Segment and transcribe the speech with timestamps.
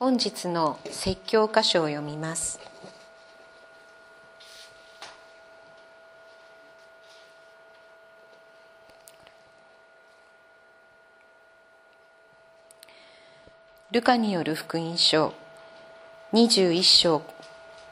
[0.00, 2.60] 本日の説教箇所を読みます。
[13.90, 15.34] ルカによる福音書
[16.32, 17.22] 21章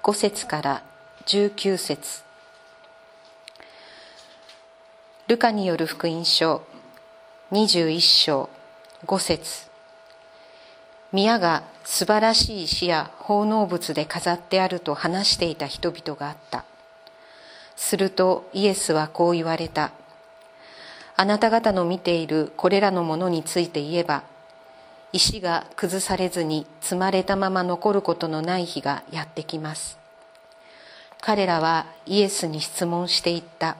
[0.04, 0.82] 5節から
[1.26, 2.22] 19節。
[5.26, 6.62] ルカによる福音書
[7.50, 8.48] 21章
[9.06, 9.75] 5節。
[11.12, 16.64] 宮が素晴らしい石や奉納物で飾ってあると話していた人々があった。
[17.76, 19.92] するとイエスはこう言われた。
[21.16, 24.22] あなた方の見ているこれらのものについて言えば
[25.12, 29.98] 石が崩されずに積まれたまま残ることのない日がやってきます。
[31.22, 33.76] 彼らはイエスに質問していった。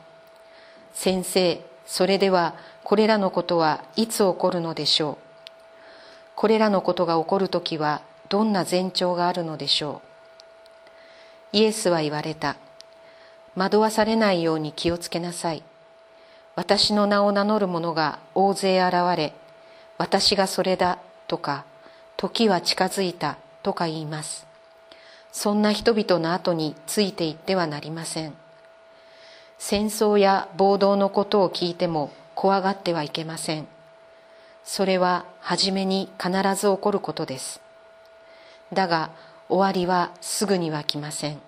[0.94, 2.54] 先生それでは
[2.84, 5.25] これらのことはいつ起こるのでしょう？
[6.36, 10.02] これらのことが起こるときはどんな前兆があるのでしょ
[11.52, 11.56] う。
[11.56, 12.56] イエスは言われた。
[13.56, 15.62] 惑わされないように気をつけなさい。
[16.54, 19.34] 私の名を名乗る者が大勢現れ
[19.98, 21.66] 私がそれだとか
[22.16, 24.46] 時は近づいたとか言います。
[25.32, 28.34] そんな人々の後についていってはなりません。
[29.58, 33.66] 戦争や暴動のことを聞いても怖がってはいけません。
[34.66, 37.62] それは初めに必ず起こることです。
[38.72, 39.10] だが
[39.48, 41.40] 終わりはすぐには来ません。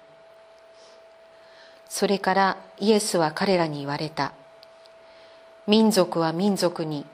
[1.88, 4.32] それからイエスは彼らに言われた。
[5.66, 7.04] 民族は民族に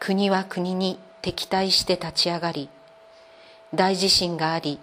[0.00, 2.68] 国は国に敵対して立ち上がり
[3.72, 4.78] 大地震があり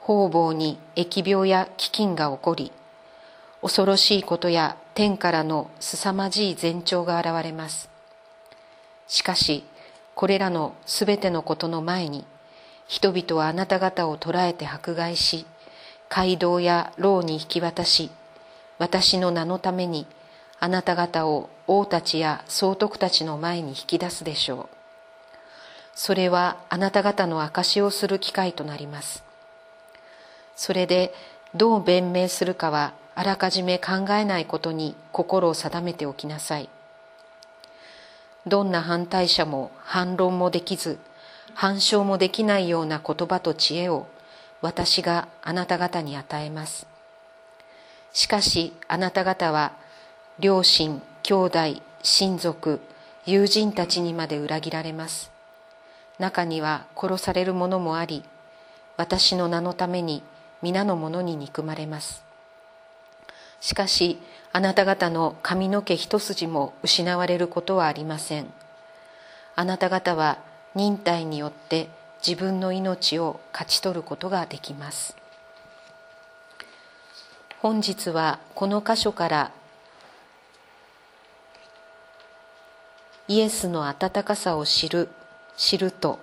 [0.00, 2.72] 方々に疫病や飢饉が起こり
[3.60, 7.90] 恐ろしいことや天からの凄まじい前兆が現れます。
[9.06, 9.62] しかし
[10.16, 12.24] これらのすべてのことの前に
[12.88, 15.46] 人々はあなた方を捕らえて迫害し
[16.08, 18.10] 街道や牢に引き渡し
[18.78, 20.06] 私の名のために
[20.58, 24.76] あなた方を王たちや総督たちの前に引き出すでしょう。
[25.94, 29.22] それはあなた方の証をする機会となります。
[30.54, 31.12] それで
[31.54, 36.68] どう弁明するかはあらかじめ考えないことに心を定めておきなさい。
[38.46, 40.98] どんな反対者も反論もできず
[41.54, 44.06] 反証もできないような言葉と知恵を
[44.60, 46.86] 私があなた方に与えます。
[48.12, 49.72] しかしあなた方は
[50.38, 51.58] 両親兄弟
[52.02, 52.80] 親族
[53.24, 55.30] 友人たちにまで裏切られます。
[56.18, 58.22] 中には殺される者もあり
[58.96, 60.22] 私の名のために
[60.62, 62.25] 皆の者に憎まれます。
[63.60, 64.18] しかし
[64.52, 68.52] あなた方の髪の毛一筋も失われることはありません。
[69.54, 70.38] あなた方は
[70.74, 71.88] 忍耐によって
[72.26, 75.16] 自分の命を勝ち取ることができます。
[77.60, 79.50] 本日はこの箇所から
[83.28, 85.08] イエスの温かさを知る
[85.56, 86.20] 知ると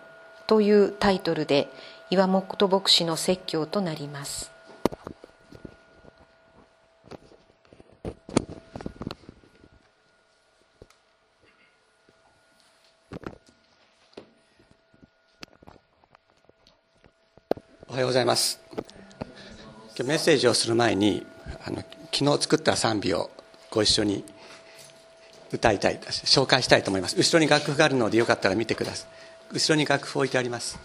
[0.48, 1.70] というタイトルで
[2.10, 4.53] 岩本牧師の説教となります。
[18.14, 18.60] ございます。
[18.70, 18.86] 今
[19.96, 21.26] 日メッセージをする前に
[21.66, 21.78] あの
[22.12, 23.32] 昨日作った賛美を
[23.72, 24.24] ご一緒に
[25.52, 27.18] 歌いたい紹介したいと思います。
[27.18, 29.08] 後ろに楽譜があるのでよかったら見てくださ
[29.52, 29.56] い。
[29.56, 30.78] 後ろに楽譜置いてあります。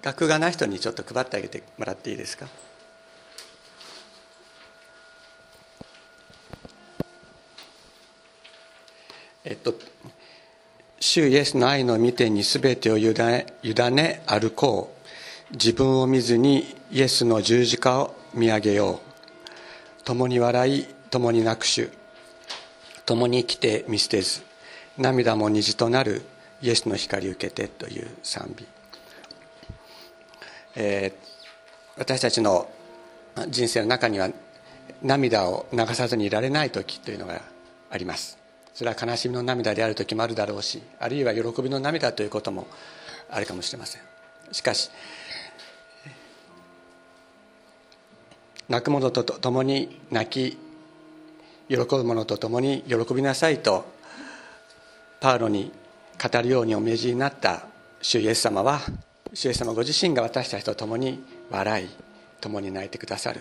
[0.00, 2.46] 楽譜がない人にちょっと配ってあげてもらっていいですか
[9.44, 9.74] えっと
[11.14, 14.96] 主イエスの愛の御手に全てを委ね委ね歩こ
[15.50, 15.52] う。
[15.52, 19.02] 自分を見ずにイエスの十字架を見上げよ
[20.00, 20.04] う。
[20.04, 21.90] 共に笑い共に泣く主
[23.04, 24.40] 共に生きて見捨てず
[24.96, 26.22] 涙も虹となる
[26.62, 28.66] イエスの光受けてという賛美、
[30.76, 32.70] えー、私たちの
[33.50, 34.30] 人生の中には
[35.02, 37.42] 涙を流さずにいられない時というのが
[37.90, 38.41] あります。
[38.74, 42.66] それは悲しみの涙である時もあるだろうしあるいは喜びの涙ということも
[43.30, 44.02] あるかもしれません。
[44.52, 44.90] しかし
[48.68, 50.58] 泣く者と共に泣き
[51.68, 53.84] 喜ぶ者と共に喜びなさいと
[55.20, 55.72] パウロに
[56.22, 57.66] 語るようにお命じになった
[58.00, 58.80] 主イエス様は
[59.34, 61.88] 主イエス様ご自身が私たちと共に笑い
[62.40, 63.40] 共に泣いてくださる。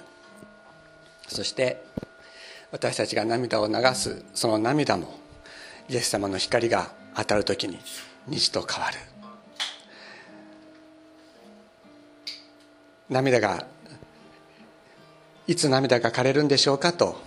[1.28, 1.83] そして
[2.72, 5.20] 私たちが涙を流すその涙も
[5.92, 7.78] イエス様の光が当たる時に
[8.26, 8.98] 虹と変わる
[13.10, 13.66] 涙が
[15.48, 17.22] いつ涙が枯れるんでしょうかと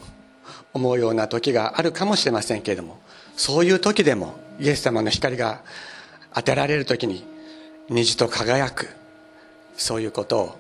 [0.73, 2.99] 思うような時があるかもしれませんけれども
[3.37, 5.63] そういう時でもイエス様の光が
[6.35, 7.23] 当てられる時に
[7.91, 8.89] 虹と輝く
[9.77, 10.59] そういうことを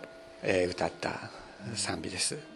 [0.68, 1.30] 歌った
[1.74, 2.53] 賛美です。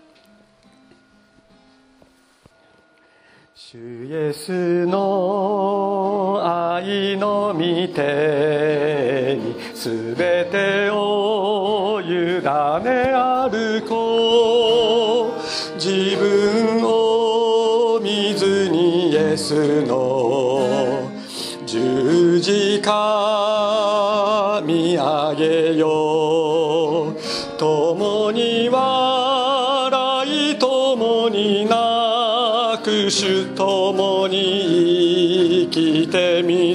[3.71, 3.77] 主
[4.07, 7.61] イエスの愛の御
[7.93, 12.41] 手にすべてを委
[12.83, 15.39] ね歩こう。
[15.75, 19.98] 自分を見ずにイエスの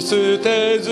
[0.04, 0.90] 捨てず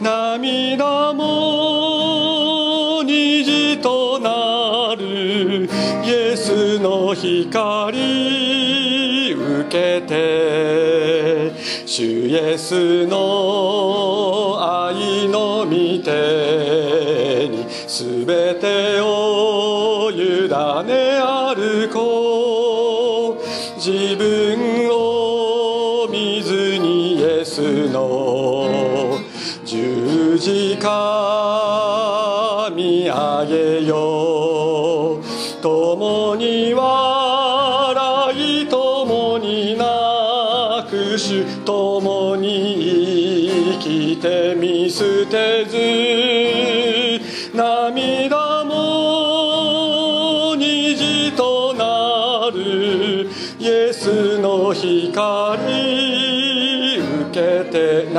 [0.00, 5.68] 涙も虹となる
[6.04, 7.98] イエスの光
[9.32, 11.50] 受けて
[11.84, 15.70] 主イエスの愛の御
[16.02, 20.48] 手にすべてを委
[20.86, 21.41] ね歩こ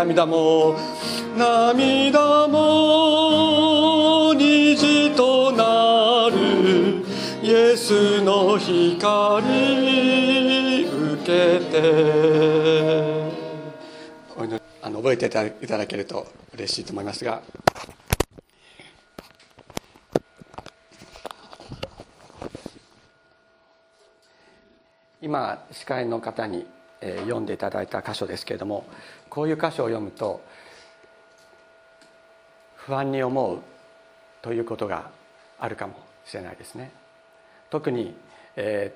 [0.04, 0.76] 涙も
[1.38, 7.06] 涙も虹となる。
[7.42, 9.46] イエスの光
[10.84, 13.32] 受けて。
[14.82, 15.46] あの覚えていた
[15.78, 17.42] だけると嬉しいと思いますが。
[25.22, 26.68] 今司会の方に
[27.22, 28.86] 読んでいただいた箇所ですけれども
[29.34, 30.42] こういう箇所を読むと
[32.76, 33.58] 不安に思う
[34.44, 35.10] ということが
[35.58, 36.92] あるかもしれないですね。
[37.72, 38.16] 特に、
[38.56, 38.94] え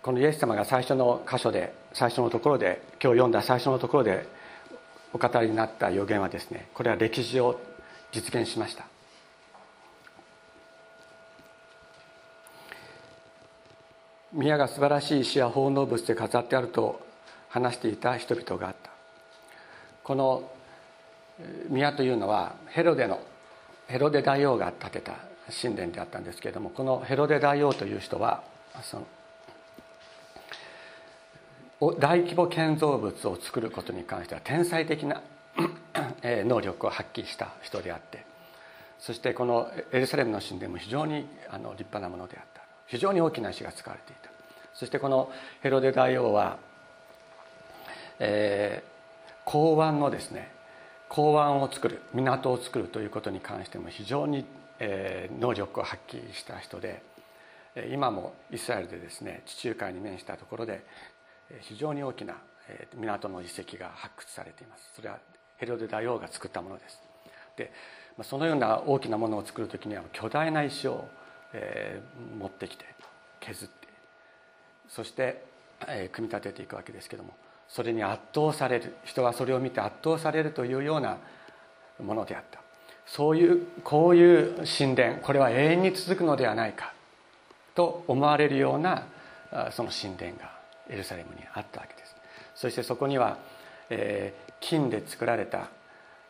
[0.00, 4.28] ー、このイエス様が最初の箇所で最初のところで今日読んだ最初のところで
[5.12, 7.58] お語りになった予言はですねこれは歴史上
[8.12, 8.86] 実現しました。
[14.32, 17.00] 宮が素晴らしい石や奉納物で飾ってあると
[17.48, 18.97] 話していた人々があった。
[20.08, 20.50] この
[21.68, 23.20] 宮というのはヘロデの
[23.88, 25.16] ヘロデ大王が建てた
[25.60, 28.42] 神殿であったんですけれどもこのヘロデ大王という人は
[28.82, 29.04] そ
[31.80, 35.20] の大規模建造物を作ることに関しては天才的な
[36.24, 38.24] 能力を発揮した人であって
[38.98, 42.62] そしてこのエルサレムの神殿も非常にあの立派なものであった。
[42.86, 44.30] 非常に大きな石が使われていた。
[44.72, 46.58] そしてこのヘロデ大王は、
[48.18, 48.97] えー、
[49.48, 50.50] 港湾のですね
[51.08, 54.44] 港湾を作る港を作るということに関しても非常に、
[54.78, 57.02] え、能力を発揮した人で
[57.90, 60.84] 今もイスラエルでですね地中海に面したところで
[61.60, 62.34] 非常に大きな
[62.94, 64.92] 港の遺跡が発掘されています。
[64.94, 65.18] それは
[65.56, 67.02] ヘロデ大王が作ったものです。
[67.56, 67.72] で
[68.22, 71.08] そのような大きなものを作る時には巨大な石を、
[71.54, 72.02] え、
[72.38, 72.84] 持ってきて
[73.40, 73.88] 削って
[74.88, 75.42] そして、
[75.86, 77.32] え、組み立てていくわけですけども
[77.68, 78.96] それに圧倒される。
[79.04, 81.18] 人はそれを見て圧倒されるというような
[82.02, 82.60] ものであった。
[83.06, 86.92] そういうこういう神殿これは永遠に続くのではないか
[87.74, 89.06] と思われるような
[89.70, 90.52] その神殿が
[90.90, 92.16] エルサレムにあったわけです。
[92.54, 93.38] そしてそこには、
[93.88, 95.70] えー、金で作られた、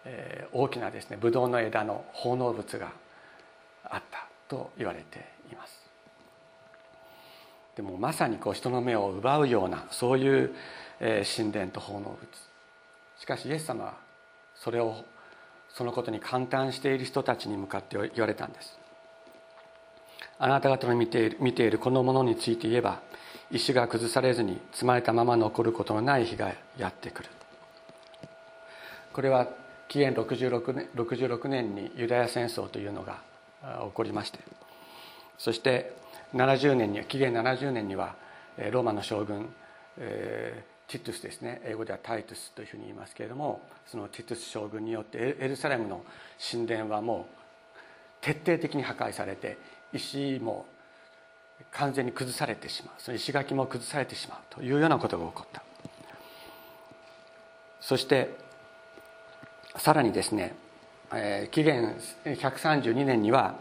[0.05, 2.93] えー、大きなですねブドウの枝の奉納物が
[3.85, 5.19] あったと言われて
[5.51, 5.88] います。
[7.79, 10.53] でもまさにこう人の目を奪うようなそういう
[10.99, 12.19] 神殿と奉納物。
[13.21, 13.95] しかしイエス様は
[14.57, 15.05] それを
[15.69, 18.77] そのことに感嘆している人たちに向かって言われたんです。
[20.41, 23.01] あなた方の見ている見ているこのものについて言えば
[23.53, 27.29] 石が崩されずに積まれたまま残ることのない日がやってくる。
[29.13, 29.47] これは
[29.87, 33.21] 紀元66年 ,66 年にユダヤ戦争というのが
[33.63, 34.41] 起こりまして。
[35.39, 35.97] そして
[36.35, 38.15] 70年には紀元70年には
[38.71, 39.49] ローマの将軍、
[39.99, 46.03] えー、ティトゥスですね英語ではタイトゥスというふうに言いますけれどもそのティトゥス将軍によってエルサレムの
[46.51, 47.39] 神殿はもう
[48.21, 49.59] 徹底的に破壊されて
[49.93, 50.67] 石も
[51.73, 55.63] 完全に崩されてしまうその石垣も崩されてしまうというようなことが起こった。
[57.81, 58.37] そして
[59.77, 60.55] さらにですね、
[61.13, 63.55] えー、紀元132年には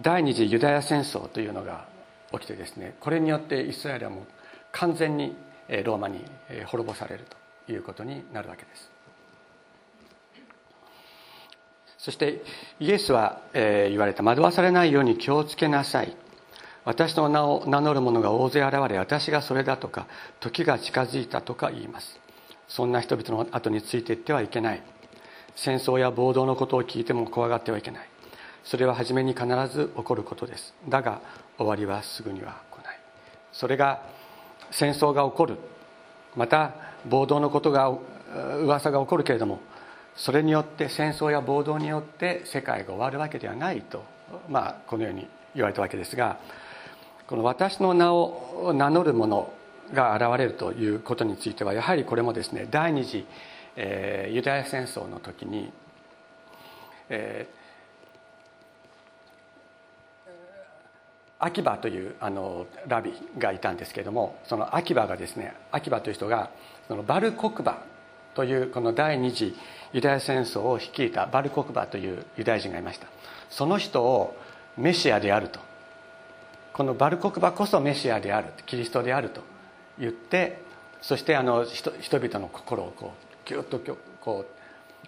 [0.00, 1.89] 第二次ユダヤ戦争というのが
[2.32, 4.24] 起きてですねこれによってイスラエルはもう
[4.72, 5.36] 完全に
[5.84, 6.24] ローマに
[6.66, 7.24] 滅ぼされる
[7.66, 8.90] ということになるわけです。
[11.98, 12.42] そして
[12.80, 14.22] イエスは、言われた。
[14.22, 16.16] 惑わされないように気をつけなさい。
[16.86, 20.06] 私の名を名乗る者が大勢現れ私がそれだとか
[20.40, 22.18] 時が近づいたとか言います。
[22.68, 24.82] そんな人々の後についていってはいけない。
[25.56, 28.08] 戦争や暴動のことを聞いても怖がってはいけない。
[28.64, 30.74] それは初めに必ず起こることです。
[30.88, 31.20] だが
[31.60, 32.98] 終わりはすぐには来ない。
[33.52, 34.00] それが
[34.70, 35.58] 戦争が起こる。
[36.34, 36.72] また
[37.06, 37.92] 暴動のことが
[38.62, 39.60] 噂が起こるけれども
[40.16, 44.04] それによって戦争や暴動によって世界が終わるわけではないと、
[44.48, 46.38] まあ、このように言われたわけですが
[47.26, 49.52] この私の名を名乗る者
[49.92, 53.26] が現れるということについてはやはりこれもですね第二次、
[53.76, 55.72] えー、ユダヤ戦争の時に、
[57.08, 57.59] えー
[61.40, 66.50] 秋葉というあのラビがいたんですけれどもその秋葉がですね秋葉という人が
[66.86, 67.82] そのバルコクバ
[68.34, 69.56] というこの第二次
[69.92, 73.08] ユダヤ戦争を率いたバルコクバというユダヤ人がいました。
[73.48, 74.36] その人を
[74.76, 75.58] メシアであると。
[76.72, 79.42] このバルコクバこそメシアであるキリストであると
[79.98, 80.62] 言って
[81.02, 83.12] そしてあの人々の心をこ
[83.44, 84.46] うギュッとこ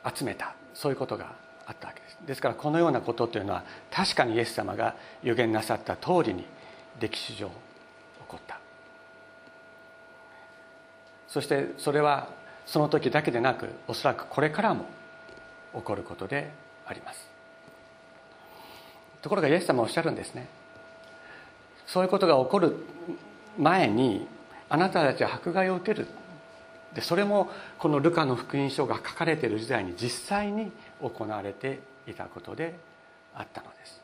[0.05, 0.55] う集めた。
[0.75, 2.19] そういうことがあったわけです。
[2.27, 6.45] ですからこのようなことというのは確かにイエス様が予言なさった通りに
[7.01, 7.53] 歴史上起
[8.29, 8.59] こった。
[11.29, 12.29] そしてそれは
[12.67, 14.85] その時だけでなくおそらくこれからも
[15.75, 16.51] 起こることで
[16.87, 17.29] あります。
[19.23, 20.49] ところがイエス様はおっしゃるんですね。
[21.87, 22.77] そういうことが起こる
[23.59, 24.27] 前に
[24.69, 26.07] あなたたちは迫害を受ける。
[26.95, 30.71] でそれもこのルカの福音書が書かれている時代に実際に
[31.03, 32.75] 行われていたことで
[33.35, 34.03] あったのです。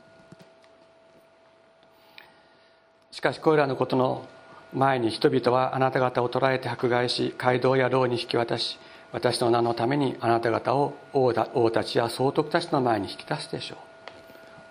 [3.12, 4.26] しかしこれらのことの
[4.72, 8.78] 前に人々はあなた方を捕らえて迫害し街道や牢に引き渡し
[9.12, 13.78] 私の名のためにあなた方を王王たちや総督たちの前に引き出すでしょう。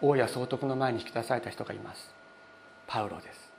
[0.10, 2.12] 王や総督の前に引き出された人がいます。
[2.86, 3.52] パウロです。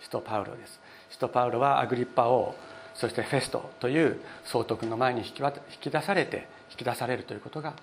[0.00, 0.80] 使徒パウロです。
[1.10, 2.54] 使徒パウロはアグリッパ王
[2.94, 7.74] そしてフェストという総督の前に引き引き出されて引き出されるということが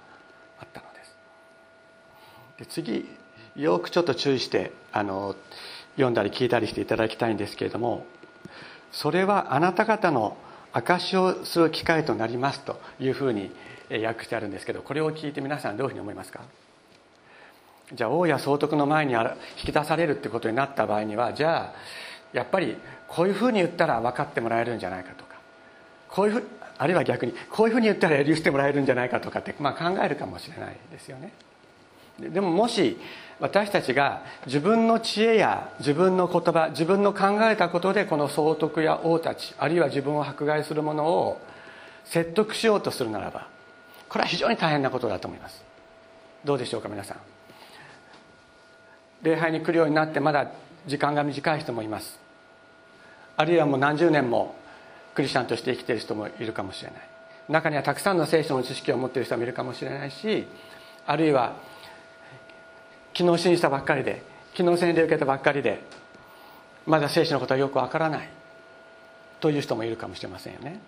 [0.65, 0.88] ったの
[2.57, 3.07] で次
[3.55, 5.36] よくちょっと注意してあの
[5.95, 8.05] 読んだり聞いたりしていただきたいんですけれども
[8.91, 10.38] それはあなた方の
[10.72, 13.51] 証しをする機会となりますというふうに
[13.89, 16.41] 訳してあるんですけどこれを聞いて皆さんどういうふうに思いますか？
[17.93, 19.19] じゃあ王や総督の前に引
[19.65, 21.74] き出されるってことになった場合にはじゃあ
[22.34, 25.36] やっぱりこういうふうに言ったら分かってもらえるんじゃないかとか
[26.10, 26.43] こういうふう
[26.77, 31.32] あるいは逆にこういうふうに言ったら許してもらえるんじゃないかとかって、まあ、考えるかもしれないですよね。
[32.20, 32.98] でももし
[33.39, 41.41] 私たちが自分の知恵や自分の言葉自分の考えたことでこの総督や王たちあるいは自分を迫害する者を
[42.05, 43.50] 説得しようとするならば
[44.08, 45.63] これは非常に大変なことだと思います。
[46.46, 47.17] どうでしょうか皆さん。
[49.24, 50.51] 礼拝に来るようになってまだ
[50.86, 52.20] 時間が短い人もいます。
[53.36, 54.55] あるいはもう何十年も
[55.15, 57.15] クリスチャンとして生きている人もいるかもしれない。
[57.50, 60.48] 中にはたくさんの聖書の知識を持っている人もいるかもしれないし
[61.05, 61.55] あるいは
[63.15, 64.24] 昨日信じたばっかりで
[64.55, 65.81] 昨日洗礼受けたばっかりで
[66.86, 68.29] まだ聖書のことはよくわからない
[69.39, 70.79] という人もいるかもしれませんよね。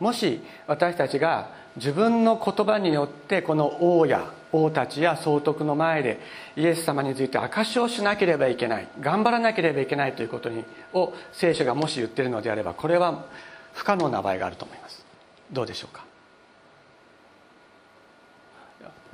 [0.00, 6.20] もし私たちが自分の言葉によってこの王や王たちや総督の前で
[6.56, 13.24] イエス様について証しをしなければいけない頑張らなければいけないということにを聖書がもし言っているのであればこれは
[13.72, 15.04] 不可能な場合があると思います。
[15.50, 16.04] どうでしょうか？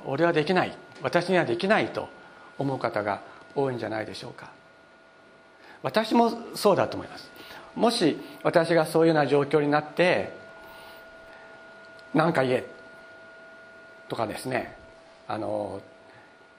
[0.05, 2.09] 俺はできない私にはできないと
[2.59, 3.21] 思う方が
[3.55, 4.51] 多いんじゃないでしょうか。
[5.81, 7.31] 私もそうだと思います。
[7.75, 10.39] もし私がそういうような状況になって
[12.13, 12.65] 何か言え。
[14.09, 14.75] とかですね。
[15.27, 15.81] あの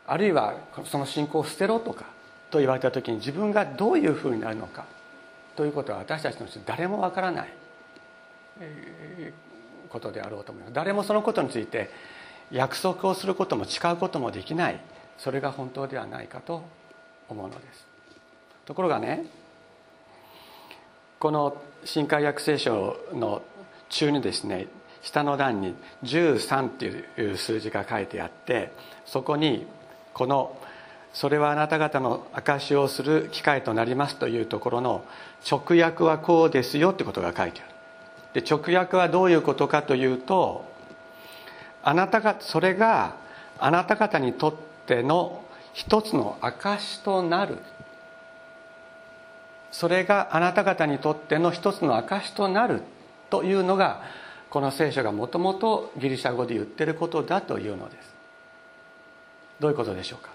[0.07, 0.55] あるいは
[0.85, 2.07] その信仰を捨てろとか
[2.51, 4.87] と言われた時に自分がどういうふうになるのか
[5.55, 7.49] ということは私たちの人誰もわからない。
[9.89, 10.75] ことであろうと思います。
[10.75, 11.91] 誰もそのことについて
[12.51, 14.81] 約束をすることも誓うこともできない。
[15.19, 16.63] それが本当ではないかと
[17.29, 17.87] 思うのです。
[18.65, 19.27] ところがね
[21.19, 23.43] この新海約聖書の
[23.91, 24.67] 中にですね
[25.03, 28.73] 下の段に13っていう数字が書いてあって
[29.05, 29.67] そこに
[30.15, 30.57] この
[31.13, 35.05] それはあなた方の証しをする機会となりますというところの
[35.51, 38.41] 直訳はこうですよってことが書いてある。
[38.41, 40.65] で直訳はどういうことかというと
[41.83, 43.17] あなたがそれが
[43.59, 44.55] あなた方にとっ
[44.87, 45.45] ての
[45.75, 47.59] 一つの証となる。
[49.71, 52.83] それがあなた方にとっての一つの証となる
[53.31, 54.03] というのが
[54.53, 58.15] この聖書がもともとギリシャ語で言ってることだというのです。
[59.59, 60.29] どういうことでしょうか？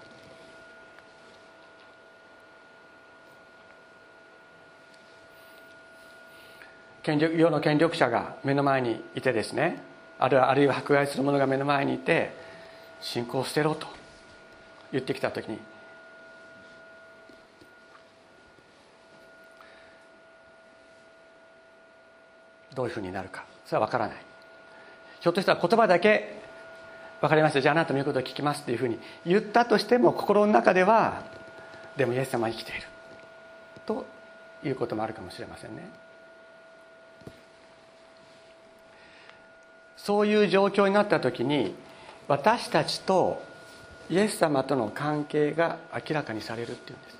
[7.04, 9.80] 権力世の権力者が目の前にいてですね
[10.18, 12.32] あるいはあるいは迫害する者が目の前にいて
[13.00, 13.86] 信仰を捨てろと
[14.90, 15.58] 言ってきた時に
[22.74, 23.44] どういうふうになるか。
[23.68, 24.16] それは分からない。
[25.20, 26.38] ひょっとしたら言葉だけ
[27.20, 27.60] 分かりました。
[27.60, 31.24] じゃああなたの言うことを聞きますっていうふうに言ったとしても心の中では
[31.96, 32.82] でもイエス様は生きている
[33.84, 34.06] と
[34.64, 35.86] いうこともあるかもしれませんね。
[39.98, 41.74] そういう状況になった時に
[42.26, 43.42] 私たちと
[44.08, 47.17] イエス様との関係が明らかにされるっていうんです。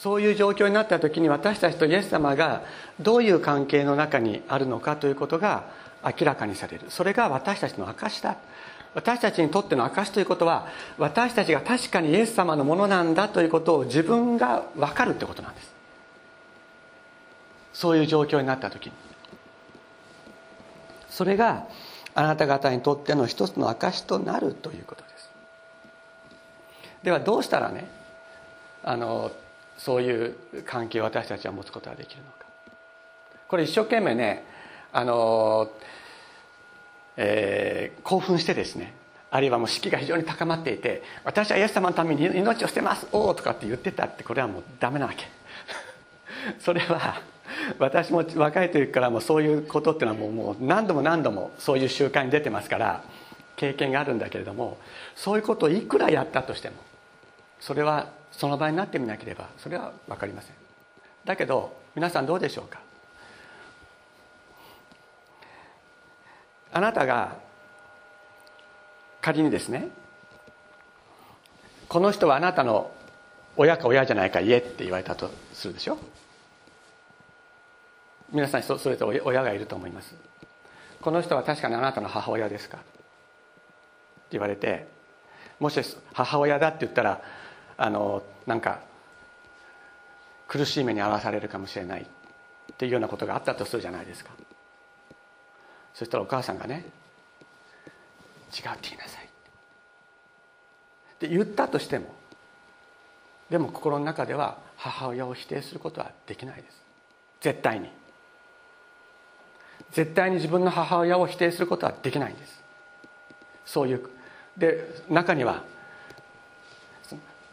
[0.00, 2.62] そういう状況になった時に私たちとイエス様が
[3.00, 5.64] どういう関係の中にあるのかということが
[6.04, 6.84] 明らかにされる。
[6.88, 8.36] それが私たちの証だ。
[8.94, 15.74] 私たちにとっての証ということは私たちが確かにイエス様のものなんだということを自分が分かるってことなんです。
[17.72, 18.92] そういう状況になった時に。
[21.10, 21.66] それが
[22.14, 25.30] あなた方にとっての一つの証となるということです。
[27.02, 27.90] ではどうしたらね
[28.84, 29.32] あの
[29.78, 30.34] そういう
[30.66, 32.38] 関係を私たちは持つことができるのか
[33.48, 34.44] これ一生懸命ね
[34.92, 35.70] あの、
[37.16, 38.92] えー、興奮してですね
[39.30, 45.26] あるいはもう士気が非常に高まっていて「私はイエス様のために命を捨てますおお!」とかって言ってたってこれはもうダメなわけ
[46.60, 47.20] それは
[47.78, 53.02] 私も若い時からもそういうことっていうのはもうもう何度も何度もそういう習慣に出てますから
[53.56, 54.78] 経験があるんだけれども
[55.14, 56.76] そういうことをいくらやったとしても
[57.60, 60.52] それはその場になってみなければそれは分かりません。
[61.24, 62.80] だけど皆さんどうでしょうか？
[66.72, 67.36] あなたが
[69.20, 69.88] 仮にですね
[71.88, 72.90] この人はあなたの
[73.56, 75.98] 親か親じゃないか言えって言われたとするでしょ？
[78.30, 80.14] 皆さんそれぞれ親がいると思います。
[81.00, 82.76] この人は確かにあなたの母親ですか？
[82.76, 82.86] って
[84.32, 84.86] 言われて
[85.58, 85.80] もし
[86.12, 87.22] 母親だって言ったら
[87.78, 88.80] あのなんか
[90.48, 92.02] 苦しい目に遭わされるかもしれない。
[92.02, 94.30] っていうようなことがあったとするじゃないですか。
[95.94, 96.84] そしたらお母さんがね
[98.54, 99.28] 「違うって言いなさい」っ
[101.18, 102.14] て言ったとしても
[103.50, 106.82] でも心の中では母親を否定することはできないです。
[107.40, 107.90] 絶対に。
[109.90, 112.62] 絶対に自分の母親を否定することはできないんです。
[113.64, 114.08] そういう
[114.56, 115.64] で中には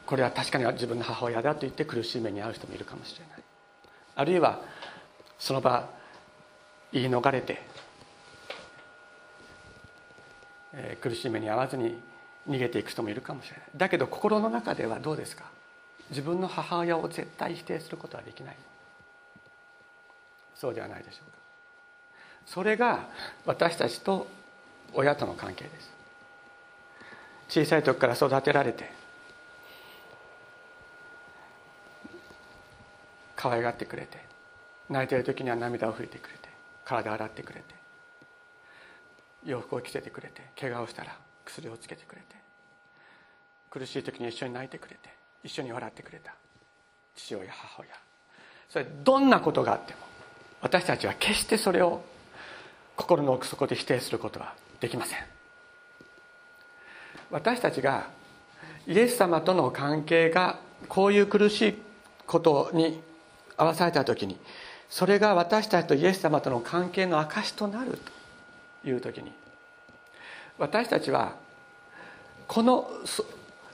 [0.05, 3.43] これは確かに自分の母親だと言って苦しい目に遭う人もいるかもしれない。
[4.15, 4.61] あるいは
[5.39, 5.89] その場
[6.93, 7.61] 言い逃れて、
[10.73, 11.99] えー、苦しい目に遭わずに
[12.47, 13.65] 逃げていく人もいるかもしれない。
[13.75, 15.45] だけど心の中ではどうですか？
[16.11, 18.55] 自分の母親を絶対否定することはできない。
[20.55, 21.37] そうではないでしょうか。
[22.45, 23.09] それが
[23.45, 24.27] 私たちと
[24.93, 25.91] 親との関係です。
[27.49, 28.91] 小さい時から育てられて
[33.45, 34.17] 可愛がってくれて
[34.89, 36.49] 泣いてる時には涙を拭いてくれて
[36.83, 37.75] 体洗ってくれて
[39.45, 42.27] 洋服を着せてくれて怪我をしたら薬をつけてくれて
[43.69, 45.09] 苦しい時に一緒に泣いてくれて
[45.43, 46.33] 一緒に笑ってくれた
[47.15, 47.89] 父親母親。
[48.67, 49.99] それどんなことがあっても
[50.61, 52.03] 私たちは決してそれを
[52.95, 55.19] 心の奥底で否定することはできません。
[57.29, 58.07] 私たちが
[58.87, 60.57] イエス様との関係が
[60.89, 61.75] こういう苦しい
[62.25, 63.03] ことに
[63.57, 64.37] 合わされた時に
[64.89, 67.99] それが私たちとイエス様との関係の証となる
[68.83, 69.31] という時に
[70.57, 71.35] 私たちは
[72.47, 72.89] この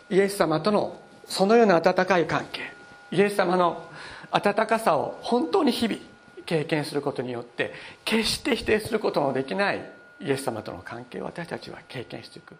[0.10, 2.74] イエス様とのそのような温かい関係
[3.12, 3.89] イエス様の
[4.32, 6.00] 温かさを本当に日々
[6.46, 7.74] 経験することによって
[8.06, 9.89] 決して否定することのできない
[10.20, 12.56] イエス様との関係を私たちは経験していく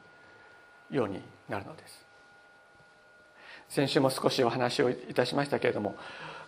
[0.90, 2.02] ようになるのです。
[3.70, 5.96] 先週も少しお話をいたしましたけれども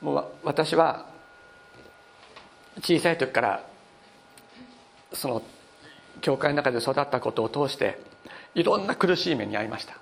[0.04, 1.06] もう私は
[2.82, 3.66] 小さい時から
[5.14, 5.42] その
[6.20, 7.98] 教会の中で育ったことを通して
[8.54, 9.98] いろんな苦しい目に遭いました。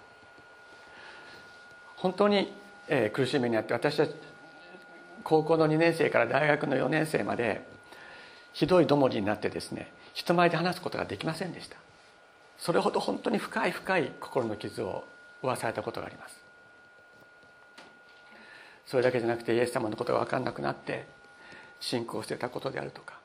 [1.97, 2.51] 本当に、
[2.87, 4.07] えー、苦しい目に遭って私は
[5.23, 7.63] 高校の2年生から大学の4年生まで
[8.53, 11.77] ひどいどもりになってですね人前で話すことができませんでした。
[12.57, 15.03] それほど本当に深い深い心の傷を
[15.43, 16.40] 負わされたことがあります。
[18.91, 21.05] それだけじゃなくてイエス様のことが分かんなくなって
[21.79, 23.17] 信仰してたことであるとか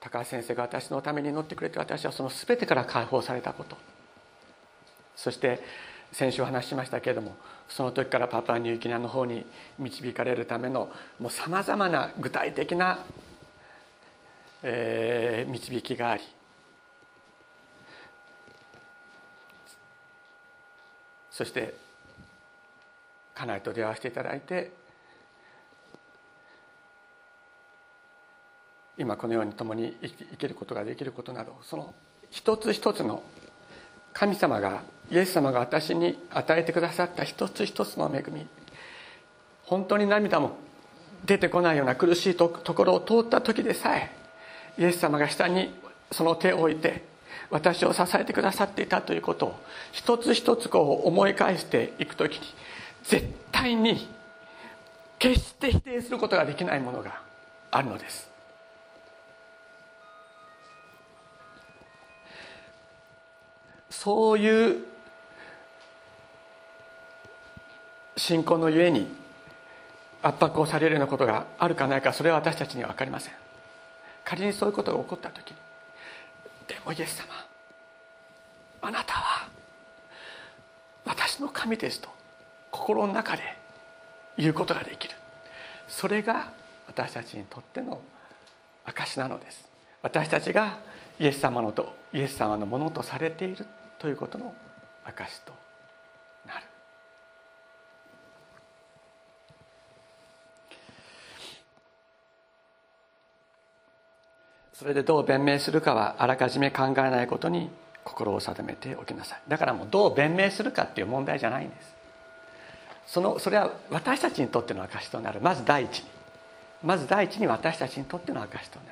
[0.00, 3.78] 高橋先生が私のために祈ってくれて私はその全てから解放されたこと。
[5.16, 5.60] そして
[6.12, 7.36] 先週話しましたけれども
[7.68, 9.46] その時からパパニューギニアの方に
[9.78, 10.90] 導かれるための
[11.30, 13.04] さまざまな具体的な、
[14.62, 16.22] えー、導きがあり
[21.30, 21.74] そして
[23.40, 24.70] 家内と出会わせていただいて
[28.98, 31.94] 今このように共に生きることができることなどその
[32.30, 33.22] 一つ一つの
[34.12, 38.46] 神様がイエス様が私に与えてくださった一つ一つの恵み
[39.64, 40.58] 本当に涙も
[41.24, 44.10] 出てこないような苦しいところを通った時でさえ
[44.76, 45.72] イエス様が下に
[46.12, 47.04] その手を置いて
[47.50, 49.60] 私を支えてくださっていたということを
[49.92, 52.40] 一つ一つこう思い返していく時に
[53.02, 54.08] 絶対に
[55.18, 57.20] 決して否定することができないものが
[57.70, 58.30] あるのです。
[63.90, 64.84] そういう
[68.16, 69.08] 信仰のゆえに
[70.22, 73.34] 圧迫をされるようなことがあるかないかそれは私たちには分かりません。
[74.24, 75.56] 仮にそういうことが起こった時に
[76.68, 77.26] でもイエス様
[78.82, 79.48] あなたは
[81.04, 82.08] 私の神ですと
[82.90, 83.42] 心の中で
[84.36, 85.14] 言うことができる。
[85.86, 86.50] それが
[86.88, 88.00] 私たちにとっての
[88.84, 89.68] 証なのです。
[90.02, 90.78] 私たちが
[91.20, 93.64] イエス様のとイエス様のものとされている
[94.00, 94.52] ということの
[95.04, 95.52] 証と
[96.48, 96.66] なる。
[104.72, 107.70] それでどう弁明するかはあらかじめ考えないことに
[108.02, 109.42] 心を定めておきなさい。
[109.46, 111.99] だからもうどう弁明するかっていう問題じゃないんです。
[113.10, 115.40] そのそれは私たちにとっての証となる。
[115.40, 116.04] まず第一に。
[116.84, 118.90] まず第一に私たちにとっての証となる。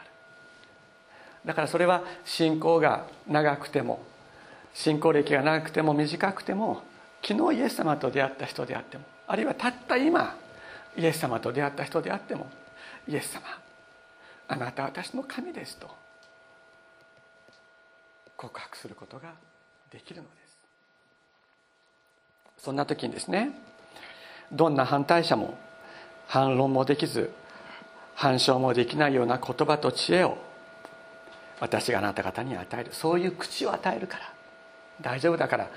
[1.47, 4.03] だからそれは信仰が長くても
[4.75, 6.83] 信仰歴が長くても短くても
[7.25, 10.37] 昨日イエス様と出会った人であってもあるいはたった今
[10.97, 12.51] イエス様と出会った人であっても
[13.07, 13.43] イエス様
[14.49, 15.89] あなたは私の神ですと
[18.37, 19.33] 告白することが
[19.93, 20.31] できるので
[22.59, 22.65] す。
[22.65, 23.53] そんな時にですね
[24.53, 25.57] どんな反対者も
[26.27, 27.31] 反論もできず
[28.15, 30.39] 反証もできないような言葉と知恵を
[31.61, 32.91] 私があなた方に与える。
[32.93, 34.33] そういう口を与えるから。
[35.01, 35.69] 大丈夫だから。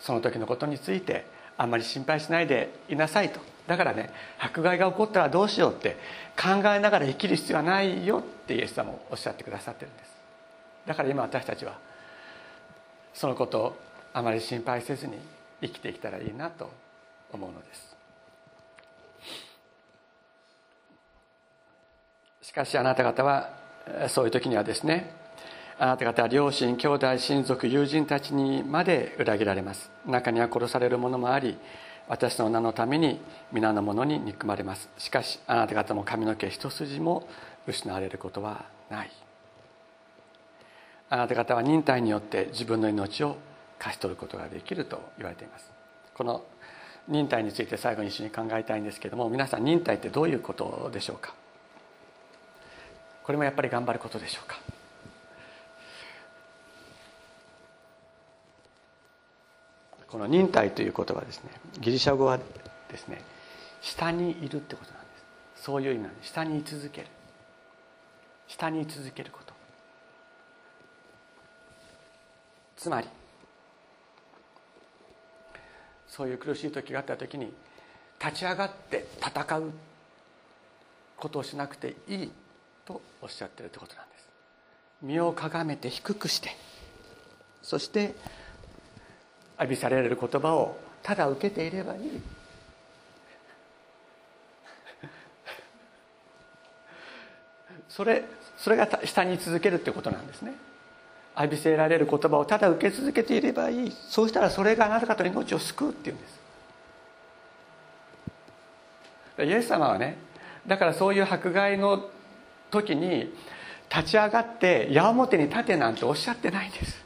[0.00, 3.40] その時のことについてあんまり心配しないでいなさいと。
[3.66, 5.96] だからね迫害が起こったらどうしようって
[6.40, 10.12] 考えながら生きる必要はないよってイエス様もおっしゃってくださってるんです。
[10.86, 11.76] だから今私たちは
[13.12, 13.76] そのことを
[14.14, 15.18] あまり心配せずに
[15.60, 16.70] 生きていけたらいいなと
[17.32, 17.97] 思うのです。
[22.48, 23.50] しかしあなた方は
[24.08, 25.12] そういう時にはですね
[25.78, 29.90] あなた方は両親兄弟親族友人たちにまで裏切られます。
[30.06, 31.58] 中には殺される者もあり
[32.08, 33.20] 私の名のために
[33.52, 34.88] 皆の者に憎まれます。
[34.96, 37.28] しかしあなた方も髪の毛一筋も
[37.66, 39.10] 失われることはない。
[41.10, 43.36] あなた方は忍耐によって自分の命を
[43.78, 45.70] 勝ち取ることができると言われています。
[46.14, 46.42] この
[47.08, 51.34] 忍耐について最後に一緒に考えたいんですけども皆さん忍耐ってどういうことでしょうか？
[53.28, 54.58] これもやっぱり頑張ることでしょうか？
[60.08, 61.50] この忍耐という言葉ですね。
[61.78, 63.20] ギリシャ語はですね
[63.82, 65.08] 下にいるってことなんで
[65.56, 65.62] す。
[65.64, 66.28] そういう意味なんです。
[66.28, 67.08] 下に居続ける。
[68.46, 69.52] 下に居続けること。
[72.78, 73.08] つまり
[76.06, 77.52] そういう苦しい時があった時に
[78.18, 79.70] 立ち上がって戦う
[81.18, 82.32] ことをしなくていい
[82.88, 84.26] とおっしゃってるってことなんです。
[85.02, 86.56] 身をかがめて低くして
[87.62, 88.14] そして
[89.58, 92.00] 浴びされる言葉をただ受けていればいい。
[97.88, 98.24] それ
[98.56, 100.54] それが下に続けるってことなんですね。
[101.36, 103.96] 浴びせられる言葉をただ受け続けていればいい。
[104.08, 106.38] そうしたらそれがあなた方の命を救うっていうんです。
[109.44, 110.16] イエス様はね
[110.66, 112.10] だからそういう迫害の
[112.70, 113.32] 時に
[113.94, 117.04] 立ち上がって矢面に立てなんておっしゃってないんです。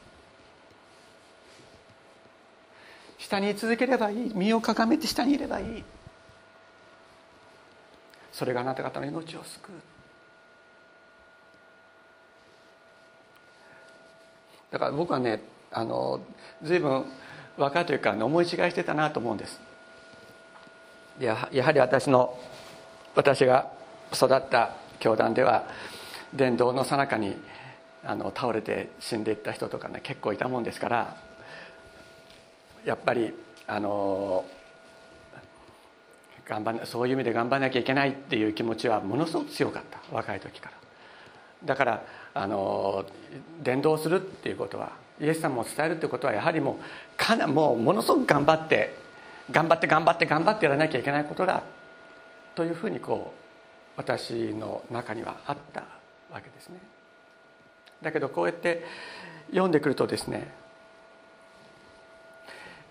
[3.17, 4.31] 下に居続ければいい。
[4.35, 5.83] 身をかがめて下にいればいい。
[8.33, 9.75] それがあなた方の命を救う。
[14.71, 16.19] だから僕はねあの
[16.63, 17.05] 随分
[17.57, 19.61] 若いというか思い違いしてたなと思うんです。
[21.19, 22.37] ややはり私の
[23.15, 23.71] 私が
[24.11, 25.67] 育った教団では
[26.33, 27.35] 伝道のさなかに
[28.05, 31.17] あの倒れて死んでいった人とかね結構いたもんですから
[32.85, 33.33] やっぱり
[33.67, 34.45] あの
[36.47, 40.75] 頑張そういう意味で頑張らなきゃいけないっていう気持ちはものすごく強かった若い時から。
[41.65, 43.05] だからあの
[43.61, 48.95] 伝道するっていうことはイエス様を伝えるってことはやはりもうかなもうものすごく頑張って
[49.49, 51.63] 頑張って頑張って頑張ってやらなきゃいけないことだ
[52.55, 53.42] というふうにこう
[53.95, 55.81] 私の中にはあった
[56.31, 56.79] わけですね。
[58.01, 58.83] だけどこうやって
[59.49, 60.51] 読んでくるとですね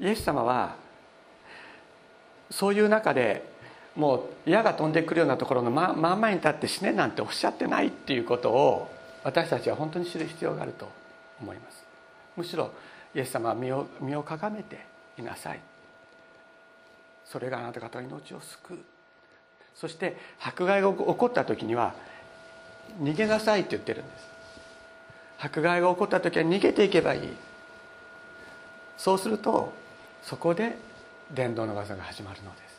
[0.01, 0.75] イエス様は
[2.51, 3.51] そういう中で
[3.95, 8.91] もう矢が飛んでくるようなところの真ん前に立って死ねなんておっしゃってないっていうことを
[9.23, 10.89] 私たちは本当に知る必要があると
[11.41, 11.85] 思います。
[12.37, 12.71] むしろ
[13.15, 14.87] イエス様は身を身をかがめて
[15.19, 15.61] いなさい。
[17.25, 18.79] それがあなた方の命を救う。
[19.75, 21.95] そして迫害が起こった時には
[23.01, 24.29] 逃げなさいって言ってるんです。
[25.39, 27.29] 迫害が起こった時は逃げていけばいい。
[28.97, 29.73] そうすると
[30.23, 30.77] そこで
[31.33, 32.73] 伝道の技が始まるのです。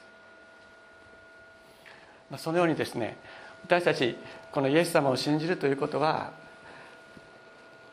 [2.31, 3.17] まそのようにですね
[3.65, 4.15] 私たち
[4.51, 6.31] このイエス様を信じるということは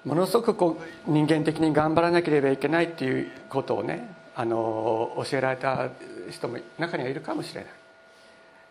[0.05, 5.89] ものすごくこう人間的に頑張らなければいけないっていうことをねあの教えられた
[6.31, 7.80] 人も中にはいるかもしれない。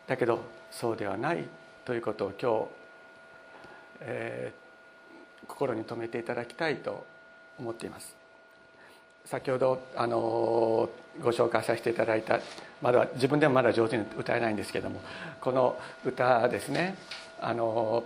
[0.09, 1.45] だけどそうではない
[1.85, 2.67] ということを今日、
[4.01, 7.05] えー、心に留めていただきたいと
[7.59, 8.15] 思っています。
[9.25, 10.89] 先ほどあの
[11.21, 12.39] ご紹介させていただいた
[12.81, 14.99] まだ自分でもまだ上手に歌えないんですけども
[15.39, 16.95] この歌ですね
[17.39, 18.03] あの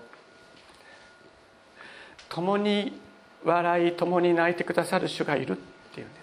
[2.27, 2.99] 共に
[3.45, 5.55] 笑い共に泣いてくださる主がいるっ
[5.93, 6.22] ていうんで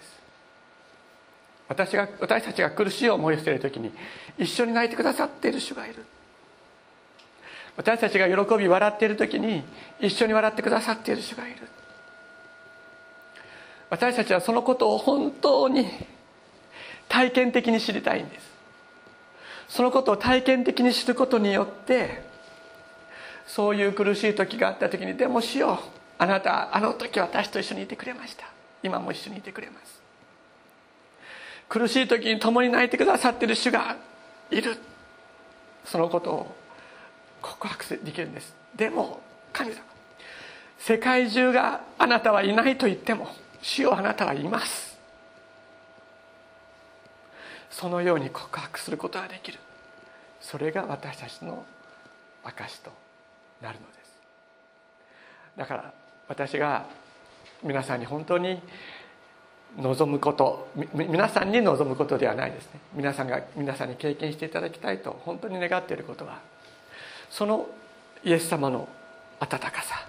[1.71, 3.93] 私が私たちが苦しい思いをしている時に
[4.37, 6.03] 一緒に泣いてくださっている主がいる。
[7.77, 9.63] 私たちが喜び笑っている時に
[10.01, 11.55] 一緒に笑ってくださっている主がいる。
[13.89, 15.87] 私たちはそのことを本当に
[17.07, 18.51] 体験的に知りたいんです。
[19.69, 22.21] そのことを体験的に知ることによって
[23.47, 25.77] そういう苦しい時があった時にでもしよう
[26.17, 28.43] あなたあの時私と一緒にいてくれました。
[28.83, 30.00] 今も一緒にいてくれます。
[31.71, 33.95] 苦しい時に共に泣いてくださっている主が
[34.49, 34.75] いる。
[35.85, 36.55] そのことを
[37.41, 38.53] 告白できるんです。
[38.75, 39.21] でも
[39.53, 39.79] 神様
[40.77, 43.29] 世界中があなたはいないと言っても
[43.61, 44.99] 主よあなたはいます。
[47.69, 49.57] そのように告白することができる。
[50.41, 51.63] それが私たちの
[52.43, 52.91] 証と
[53.61, 54.19] なるのです。
[55.55, 55.93] だから
[56.27, 56.85] 私が
[57.63, 58.61] 皆さんに本当に
[59.77, 60.69] 望むこと。
[60.93, 62.79] 皆さんに望むことではないですね。
[62.93, 66.39] 皆さんが皆さんに経験していただきたいと本当に願っていることは
[67.29, 67.67] その
[68.23, 68.87] イエス様の
[69.39, 70.05] 温かさ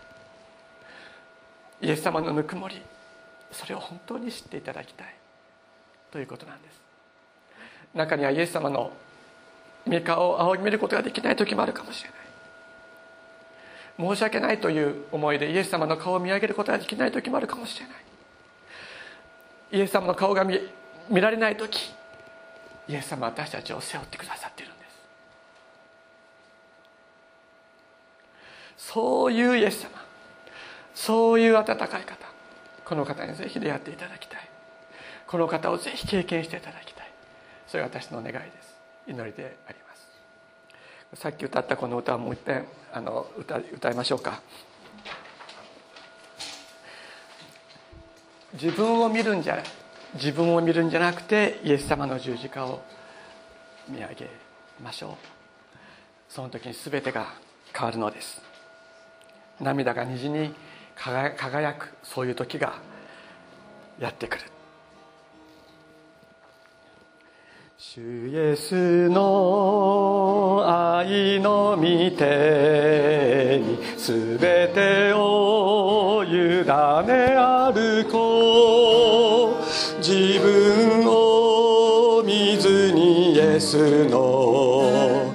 [1.81, 2.83] イエス様のぬくもり
[3.53, 5.15] それを本当に知っていただきたい
[6.11, 6.81] ということなんです。
[7.95, 8.93] 中にはイエス様の
[9.87, 14.13] 御顔を仰ぎ見ることができない時もあるかもしれない。
[14.15, 17.97] 申し訳ないという思いでイエス様の顔を見上げることができない時もあるかもしれない。
[19.73, 20.61] イエス様の顔が見
[21.09, 21.93] 見られない時
[22.89, 24.85] イエス様は私たちを背負ってくださっているんで
[28.77, 28.93] す。
[28.93, 29.91] そういうイエス様
[30.95, 32.17] そういう温かい方
[32.85, 34.49] この方にぜひ出会っていただきたい。
[35.27, 37.07] この方をぜひ経験していただきたい。
[37.67, 38.77] それが私の願いです。
[39.09, 39.95] 祈りでありま
[41.15, 41.21] す。
[41.23, 44.43] さっき歌ったこの歌をもう一遍あの歌歌いましょうか。
[48.55, 49.65] 自分を見るんじゃない。
[50.15, 52.83] 自分を見るんじゃなくてイエス様の十字架を
[53.89, 54.29] 見上げ
[54.83, 55.11] ましょう。
[56.29, 57.35] その時に全てが
[57.73, 58.43] 変わるのです。
[59.61, 60.55] 涙が虹に
[60.97, 62.75] 輝くそういう時が
[63.99, 64.43] やってくる。
[67.79, 71.83] 主イエスの愛の御
[72.17, 77.52] 手にすべてを委ね歩
[83.61, 85.33] スの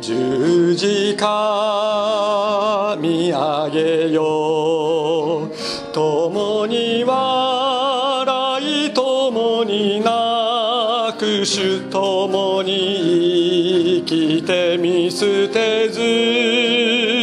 [0.00, 5.48] 十字架見上げよ。
[5.50, 17.13] う共に笑い共に泣く主共に生きて見捨てず。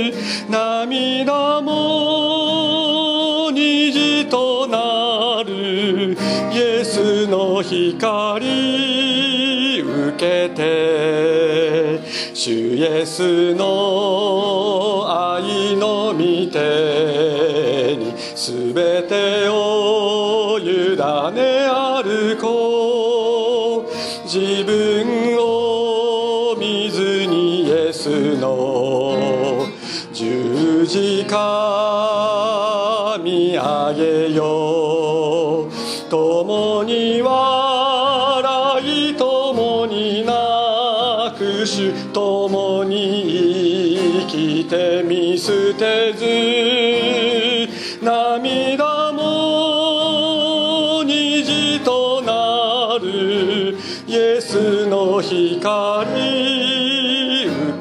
[13.06, 13.91] スの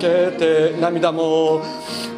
[0.01, 1.63] けて涙も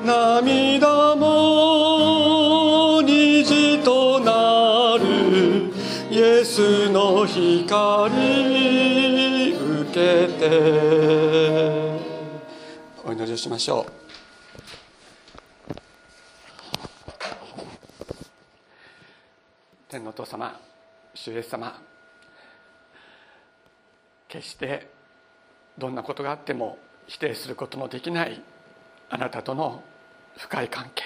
[0.04, 5.72] 涙も虹となる。
[6.10, 8.14] イエスの光
[9.54, 10.42] 受けて。
[13.04, 13.92] お祈りをしましょう。
[19.88, 20.60] 天のお父様
[21.14, 21.80] 主イエス様。
[24.28, 24.88] 決して
[25.76, 28.40] どんなことがあっても否定することのできない
[29.10, 29.82] あなたとの
[30.36, 31.04] 深い関係。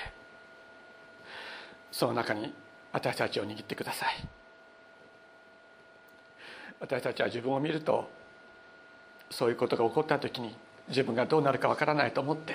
[1.91, 2.53] その中に
[2.93, 4.29] 私たちを握ってください。
[6.79, 8.09] 私たちは自分を見ると
[9.31, 10.55] そういうことが起こった時に
[10.89, 12.55] 自分がどうなるかわからないと思って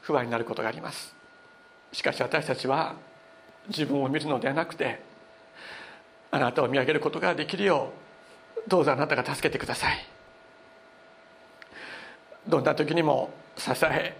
[0.00, 1.14] 不安になることがあります。
[1.92, 2.94] しかし私たちは
[3.68, 5.02] 自分を見るのではなくて
[6.30, 7.92] あなたを見上げることができるよ
[8.66, 10.19] うどうぞあなたが助けてください。
[12.46, 14.16] どんな時にも支え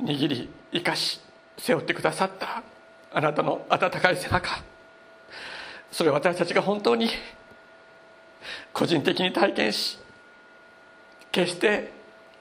[0.00, 1.20] 握り生かし
[1.56, 2.62] 背負ってくださった
[3.12, 4.62] あなたの温かい背中。
[5.92, 7.08] それを私たちが本当に
[8.72, 9.98] 個人的に体験し
[11.30, 11.92] 決して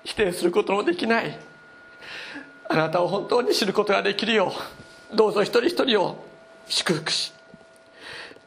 [0.03, 1.37] 否定することのできない
[2.67, 4.51] あなたを本当に知ることができるよ
[5.13, 6.25] うどうぞ一人一人を
[6.67, 7.31] 祝福し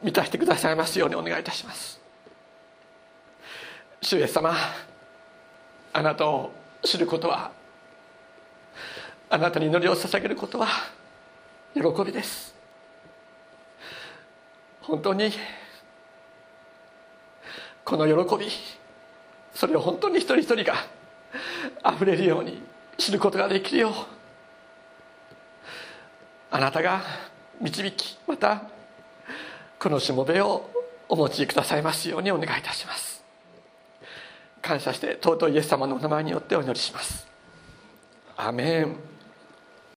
[0.03, 1.99] 満たしてくださいますようにお願いいたします。
[4.01, 4.53] 主イエス様
[5.97, 6.51] あなたを
[6.83, 7.51] 知ることは
[9.31, 10.67] あなたに祈りを捧げることは
[11.73, 12.53] 喜びです。
[14.81, 15.31] 本当に
[17.83, 18.47] この喜び
[19.55, 20.75] それを本当に一人一人が
[21.81, 22.61] あふれるように
[22.99, 23.93] 知ることができるよう
[26.51, 27.01] あなたが
[27.59, 28.61] 導きまた
[29.79, 30.69] このしもべを
[31.09, 33.06] お持ちくださいますようにお願いいたします。
[34.67, 37.25] 感謝して尊いイエス様のお名前によってお祈りします。
[38.35, 39.16] アメン。